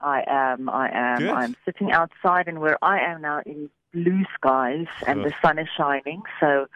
[0.00, 0.68] I am.
[0.68, 1.18] I am.
[1.18, 1.30] Good.
[1.30, 5.68] I'm sitting outside, and where I am now in blue skies, and the sun is
[5.76, 6.22] shining.
[6.38, 6.66] So,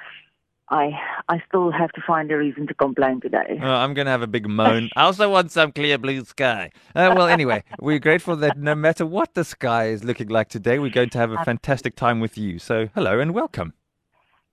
[0.71, 0.93] I
[1.29, 3.59] I still have to find a reason to complain today.
[3.63, 4.89] Oh, I'm going to have a big moan.
[4.97, 6.71] I also want some clear blue sky.
[6.95, 10.79] Uh, well, anyway, we're grateful that no matter what the sky is looking like today,
[10.79, 12.59] we're going to have a fantastic time with you.
[12.59, 13.75] So, hello and welcome.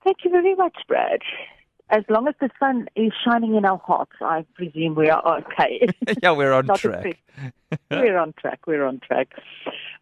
[0.04, 1.20] Thank you very much, Brad.
[1.90, 5.88] As long as the sun is shining in our hearts, I presume we are okay.
[6.22, 7.18] yeah, we're on track.
[7.90, 8.60] we're on track.
[8.66, 9.28] We're on track.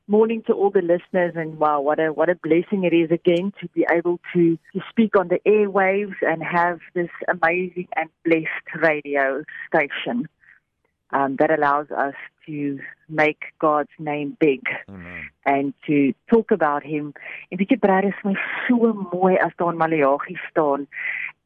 [0.09, 3.53] Morning to all the listeners, and wow, what a what a blessing it is again
[3.61, 8.83] to be able to to speak on the airwaves and have this amazing and blessed
[8.83, 10.29] radio station
[11.11, 12.14] um, that allows us
[12.47, 14.62] to make God's name big
[15.45, 17.12] and to talk about Him.
[17.48, 18.34] En weet jy, Brad, is my
[18.69, 20.87] so mooi as daar in Maleagi staan.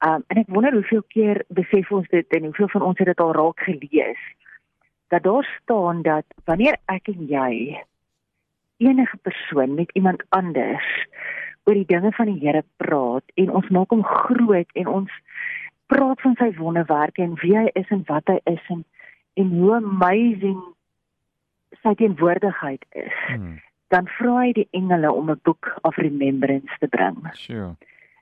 [0.01, 3.19] Um, en ek wonder hoeveel keer besef ons dit en hoeveel van ons het dit
[3.21, 4.23] al raak gelees
[5.13, 7.83] dat daar staan dat wanneer ek en jy
[8.81, 10.87] enige persoon met iemand anders
[11.65, 15.19] oor die dinge van die Here praat en ons maak hom groot en ons
[15.93, 18.85] praat van sy wonderwerke en wie hy is en wat hy is en
[19.37, 20.63] en hoe amazing
[21.83, 23.61] sy teenwoordigheid is Hmm,
[23.93, 27.77] dan vra hy die engele om 'n boek of remembrance te bring sure.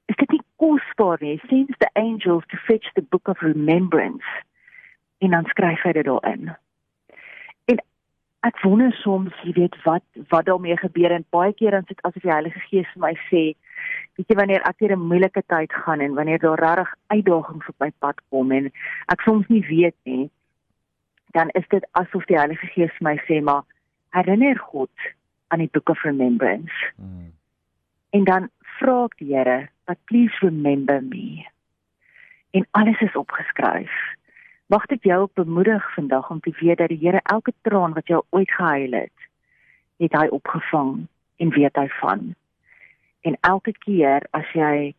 [0.07, 1.37] is dit nie kosbaar nie?
[1.39, 4.27] He sends the angels to fetch the book of remembrance.
[5.19, 6.51] En dan skryf hy dit daarin.
[7.71, 7.81] En
[8.47, 10.05] ek wonder soms, jy weet, wat
[10.35, 13.45] wat daarmee gebeur en baie keer dan sit asof die Heilige Gees vir my sê,
[14.19, 17.79] weet jy wanneer ek deur 'n moeilike tyd gaan en wanneer daar regtig uitdagings op
[17.79, 18.71] my pad kom en
[19.15, 20.31] ek soms nie weet nie,
[21.35, 23.63] dan is dit asof die Heilige Gees vir my sê, maar
[24.11, 24.91] herinner God
[25.49, 26.75] aan die book of remembrance.
[26.97, 27.38] Hmm.
[28.11, 31.47] En dan vra ek die Here, "But please remember me."
[32.51, 33.93] En alles is opgeskryf.
[34.67, 38.21] Mag dit jou bemoedig vandag om te weet dat die Here elke traan wat jy
[38.31, 39.19] ooit gehuil het,
[39.97, 42.35] het hy opgevang en weet hy van.
[43.21, 44.95] En elke keer as jy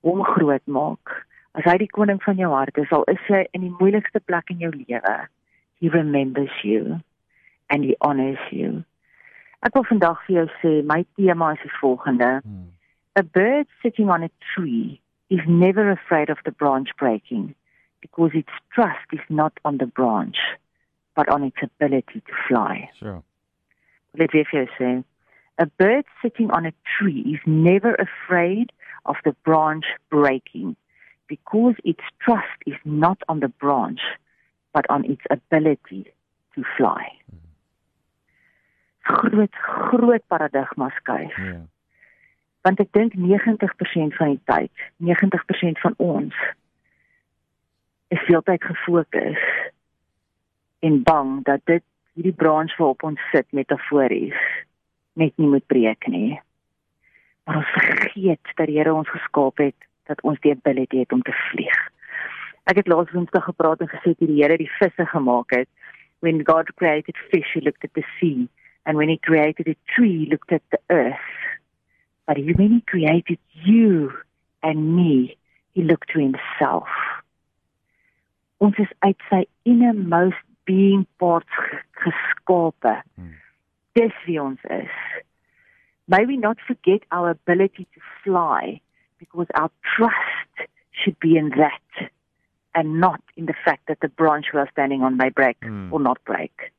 [0.00, 3.60] hom groot maak, as hy die koning van jou hart is, al is jy in
[3.60, 5.16] die moeilikste plek in jou lewe,
[5.80, 7.00] he remembers you
[7.68, 8.84] and he honors you.
[9.60, 12.30] Ek wil vandag vir jou sê my tema is die volgende.
[12.44, 12.68] Hmm.
[13.20, 17.54] A bird sitting on a tree is never afraid of the branch breaking
[18.00, 20.38] because its trust is not on the branch
[21.14, 22.88] but on its ability to fly.
[22.98, 23.22] Sure.
[24.16, 25.04] Let me jou sê.
[25.58, 28.72] A bird sitting on a tree is never afraid
[29.04, 30.76] of the branch breaking
[31.28, 34.00] because its trust is not on the branch
[34.72, 36.06] but on its ability
[36.54, 37.12] to fly.
[39.10, 39.60] Groot
[39.90, 41.66] groot paradigma skuif Yeah.
[42.66, 46.36] want ek dink 90% van die tyd, 90% van ons
[48.12, 49.44] is heeltyd gefokus
[50.84, 51.84] en bang dat dit
[52.18, 54.36] hierdie branch waarop ons sit metafories
[55.20, 56.40] net nie moet breek nie.
[57.44, 61.22] Maar ons vergeet dat die Here ons geskaap het dat ons die ability het om
[61.22, 61.80] te vlieg.
[62.70, 65.68] Ek het laas Woensdag gepraat en gesê dat die Here die visse gemaak het.
[66.20, 68.48] When God created fish, he looked at the sea,
[68.86, 71.14] and when he created a tree, he looked at the earth.
[72.26, 74.12] But he, when he created you
[74.62, 75.36] and me,
[75.74, 76.88] he looked to himself.
[78.60, 80.36] Ons is uit sy innermost
[80.66, 83.02] being parts ge- geskape.
[83.16, 83.32] Hmm.
[83.94, 84.90] Dis wie ons is.
[86.06, 88.80] May we not forget our ability to fly
[89.18, 92.10] because our trust should be in that
[92.74, 95.92] and not in the fact that the branch we are standing on may break Hmm.
[95.92, 96.69] or not break.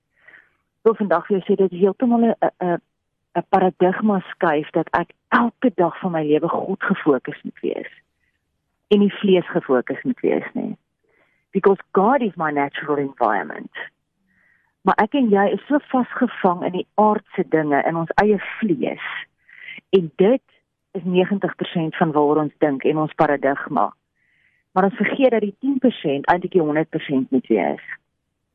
[0.82, 2.82] So vandag vir jou sê dit is heeltemal 'n 'n
[3.38, 7.92] 'n paradigma skuif dat ek elke dag van my lewe God gefokus moet wees
[8.92, 10.78] en nie vlees gefokus moet wees nie.
[11.52, 13.72] Because God is my natural environment.
[14.82, 19.08] Maar ek en jy is so vasgevang in die aardse dinge in ons eie vlees.
[19.96, 20.44] En dit
[20.92, 23.92] is 90% van waaroor ons dink en ons paradigma.
[24.72, 27.84] Maar ons vergeet dat die 10% eintlik die 100% moet wees.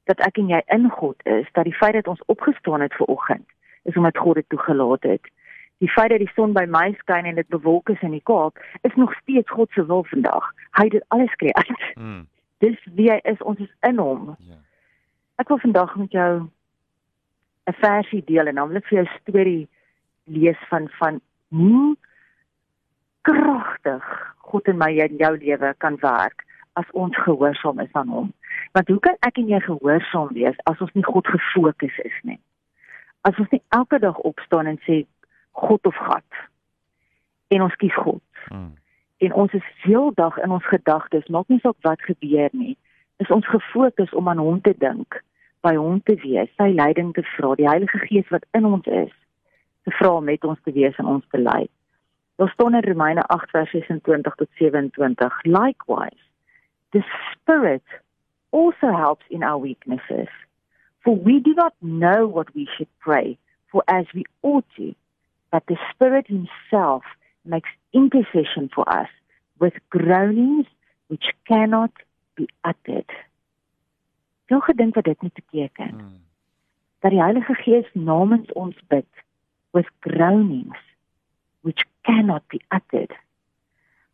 [0.06, 3.10] Dat ek en jy in God is, dat die feit dat ons opgestaan het ver
[3.10, 3.46] oggend
[3.86, 5.28] is omdat God dit toegelaat het.
[5.78, 8.58] Die feit dat die son by my skyn en dit bewolk is in die Kaap,
[8.82, 10.48] is nog steeds God se wil vandag.
[10.78, 11.84] Hy het dit alles skei uit.
[11.94, 12.24] Mm.
[12.64, 14.32] Dis wie hy is, ons is in hom.
[14.48, 14.58] Ja.
[15.36, 16.48] Ek wil vandag met jou
[17.66, 19.68] 'n versie deel en dan wil ek vir jou 'n storie
[20.24, 21.96] lees van van hoe
[23.22, 24.04] kragtig
[24.38, 28.32] God in my en jou lewe kan werk as ons gehoorsaam is aan hom.
[28.76, 32.36] Want hoe kan ek en jy gehoorsaam wees as ons nie God gefokus is nie?
[33.24, 34.98] As ons nie elke dag opstaan en sê
[35.56, 36.42] God of gat
[37.56, 38.20] en ons kies God.
[38.52, 38.74] Mm.
[39.24, 42.76] En ons is heeldag in ons gedagtes, maak nie saak wat gebeur nie.
[43.24, 45.22] Is ons gefokus om aan hom te dink,
[45.64, 49.14] by hom te wees, sy leiding te vra, die Heilige Gees wat in ons is,
[49.88, 51.62] te vra om met ons te wees en ons te lei.
[52.36, 56.24] Daar staan in Romeine 8 vers 26 tot 27, likewise
[56.92, 57.00] the
[57.32, 58.02] spirit
[58.56, 60.30] also helps in our weaknesses.
[61.02, 63.38] For we do not know what we should pray
[63.70, 64.94] for as we ought to,
[65.52, 67.04] but the Spirit Himself
[67.44, 69.08] makes intercession for us
[69.60, 70.66] with groanings
[71.08, 71.92] which cannot
[72.34, 73.10] be uttered.
[74.48, 75.94] Jou gedink wat dit moet beteken?
[75.94, 76.20] Mm.
[77.00, 79.10] Dat die Heilige Gees namens ons bid
[79.70, 80.78] with groanings
[81.60, 83.14] which cannot be uttered.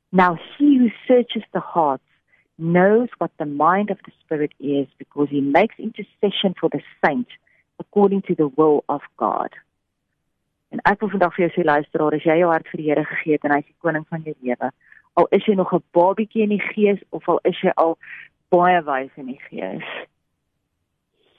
[0.08, 2.11] Now he who searches the hearts
[2.58, 7.31] knows what the mind of the Spirit is because he makes intercession for the saints
[7.78, 9.50] according to the will of God.
[10.72, 13.04] En ek wil vandag vir jou sê luisteraar, as jy jou hart vir die Here
[13.04, 14.70] gegee het en hy is die koning van jou lewe,
[15.20, 17.99] al is jy nog 'n babietjie in die gees of al is jy al
[18.49, 19.84] baie wys in die gees,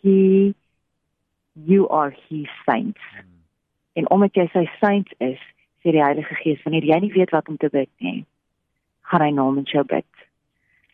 [0.02, 0.54] he
[1.54, 3.02] you are his saints.
[3.94, 5.42] En omdat jy sy saints is,
[5.82, 8.26] sê die Heilige Gees, wanneer jy nie weet wat om te bid nie,
[9.02, 10.06] gaan hy namens jou bid.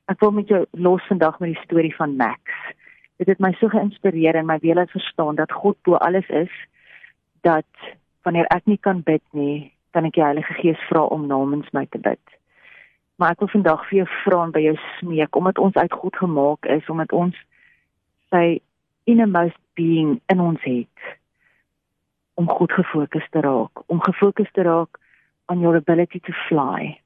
[0.09, 2.41] Ek wil met jou los vandag met die storie van Max.
[3.21, 6.53] Dit het my so geïnspireer en my wil laat verstaan dat God bo alles is
[7.45, 7.67] dat
[8.25, 11.85] wanneer ek nie kan bid nie, kan ek die Heilige Gees vra om namens my
[11.94, 12.21] te bid.
[13.21, 16.17] Maar ek wil vandag vir jou vra en by jou smeek omdat ons uit God
[16.17, 17.38] gemaak is, omdat ons
[18.33, 18.59] sy
[19.05, 21.05] innermost being in ons het
[22.39, 24.97] om goed gefokus te raak, om gefokus te raak
[25.53, 26.97] on your ability to fly.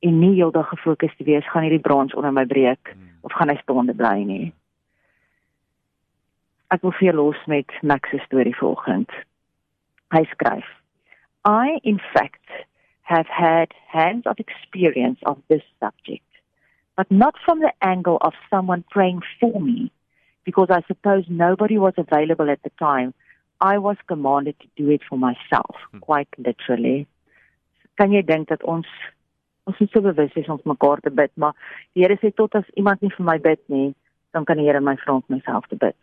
[0.00, 3.08] En nie heeldag gefokus te wees gaan hierdie brons onder my breek Mm.
[3.20, 4.52] of gaan hy staande bly nie.
[6.70, 9.10] Ek wil vir los met Max se storie volgend.
[10.12, 10.66] Hy skryf:
[11.44, 12.66] I in fact
[13.02, 16.28] have had hands-on experience of this subject,
[16.96, 19.90] but not from the angle of someone praying for me,
[20.44, 23.14] because I suppose nobody was available at the time.
[23.60, 27.06] I was commanded to do it for myself, quite literally.
[27.96, 28.86] Kan jy dink dat ons
[29.68, 31.54] ons is so bewus ons mekaar te bid, maar
[31.94, 33.92] die Here sê tot as iemand nie vir my bid nie,
[34.32, 35.96] dan kan die Here my vra om myself te bid.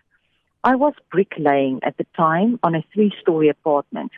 [0.64, 4.12] I was bricklaying at the time on a three-story apartment.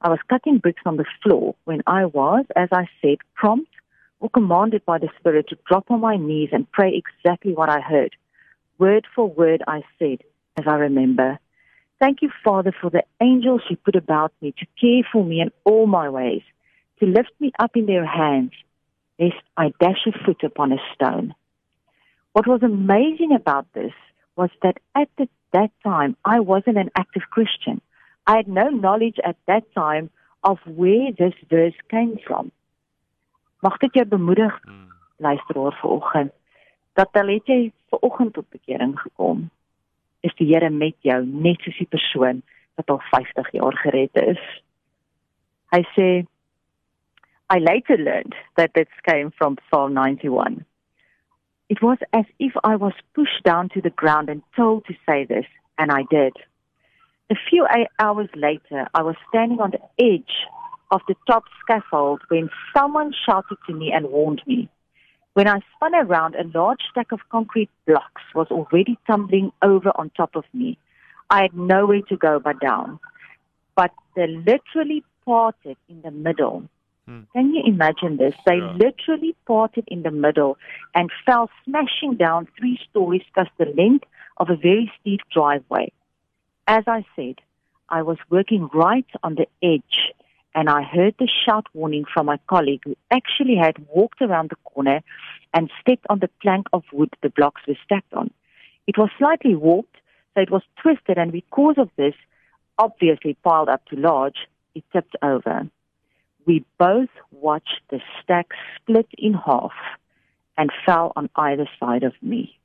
[0.00, 3.70] I was cutting bricks on the floor when I was, as I said, prompt
[4.20, 7.80] or commanded by the Spirit to drop on my knees and pray exactly what I
[7.80, 8.14] heard.
[8.78, 10.18] Word for word, I said,
[10.56, 11.38] as I remember,
[12.00, 15.50] Thank you, Father, for the angels you put about me to care for me in
[15.64, 16.42] all my ways,
[17.00, 18.52] to lift me up in their hands,
[19.18, 21.34] lest I dash a foot upon a stone.
[22.32, 23.92] What was amazing about this
[24.36, 27.80] was that at the, that time, I wasn't an active Christian.
[28.26, 30.10] I had no knowledge at that time
[30.44, 32.52] of where this verse came from.
[33.62, 34.86] Mag dit jou bemoedig, Mm.
[35.16, 36.32] luisteraar vanoggend,
[36.92, 39.50] dat al het jy vanoggend tot bekering gekom,
[40.20, 42.42] is die Here met jou net soos die persoon
[42.74, 44.62] wat al 50 jaar gered is.
[45.74, 46.08] Hy sê
[47.50, 50.66] I later learned that this came from Psalm 91.
[51.70, 55.24] It was as if I was pushed down to the ground and told to say
[55.24, 55.46] this,
[55.78, 56.34] and I did.
[57.30, 57.66] A few
[57.98, 60.46] hours later, I was standing on the edge
[60.90, 64.68] of the top scaffold when someone shouted to me and warned me.
[65.32, 70.10] When I spun around, a large stack of concrete blocks was already tumbling over on
[70.10, 70.76] top of me.
[71.30, 73.00] I had nowhere to go but down.
[73.74, 76.68] But they literally parted in the middle.
[77.08, 77.20] Hmm.
[77.32, 78.34] Can you imagine this?
[78.44, 78.72] They Yeah.
[78.72, 80.58] literally parted in the middle
[80.94, 85.90] and fell smashing down three stories plus the length of a very steep driveway.
[86.66, 87.36] As I said,
[87.88, 90.12] I was working right on the edge
[90.54, 94.56] and I heard the shout warning from my colleague who actually had walked around the
[94.70, 95.00] corner
[95.54, 98.30] and stepped on the plank of wood the blocks were stacked on.
[98.86, 99.96] It was slightly warped,
[100.34, 102.14] so it was twisted, and because of this,
[102.78, 105.70] obviously piled up too large, it tipped over.
[106.48, 109.74] We both watched the stack split in half
[110.56, 112.58] and fell on either side of me.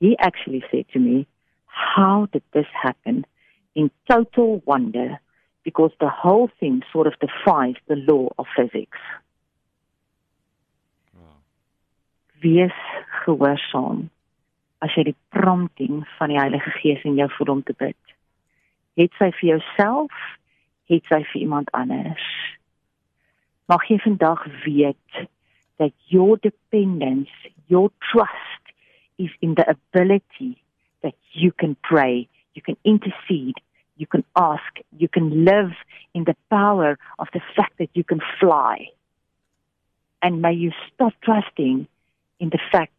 [0.00, 1.26] He actually said to me,
[1.66, 3.26] How did this happen?
[3.74, 5.20] In total wonder,
[5.62, 8.98] because the whole thing sort of defies the law of physics.
[11.14, 11.36] Wow.
[12.42, 12.78] Wees
[13.26, 14.08] gehoorsaam
[14.80, 18.16] as jy die prompting van die Heilige Gees in jou voel om te bid?
[18.96, 20.26] Het sy vir jouself,
[20.88, 22.32] het sy vir iemand anders?
[23.68, 25.28] Mag jy vandag weet
[25.78, 27.30] that your dependence,
[27.68, 28.62] your trust
[29.18, 30.62] is in the ability
[31.02, 33.58] that you can pray, you can intercede,
[33.96, 35.72] you can ask, you can live
[36.14, 38.88] in the power of the fact that you can fly.
[40.22, 41.86] And may you stop trusting
[42.38, 42.92] in the fact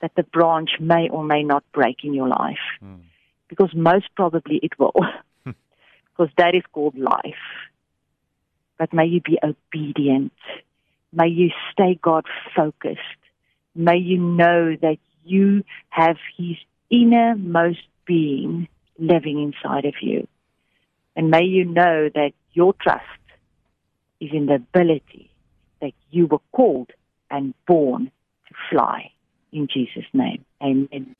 [0.00, 2.66] that the branch may or may not break in your life.
[2.82, 3.00] Mm.
[3.48, 4.94] Because most probably it will.
[5.44, 7.44] because that is called life.
[8.80, 10.32] But may you be obedient.
[11.12, 12.24] May you stay God
[12.56, 13.20] focused.
[13.74, 16.56] May you know that you have His
[16.88, 18.68] innermost being
[18.98, 20.26] living inside of you.
[21.14, 23.04] And may you know that your trust
[24.18, 25.30] is in the ability
[25.82, 26.90] that you were called
[27.30, 28.10] and born
[28.48, 29.10] to fly.
[29.52, 31.14] In Jesus' name, amen.